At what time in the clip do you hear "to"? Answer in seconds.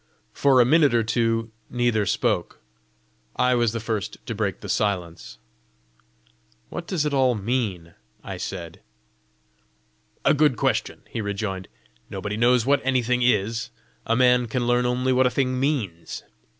4.25-4.33